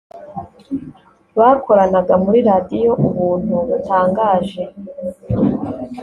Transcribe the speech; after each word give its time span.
bakoranaga 1.37 2.13
muri 2.23 2.39
Radiyo 2.49 2.91
Ubuntu 3.07 3.55
butangaje 3.69 4.63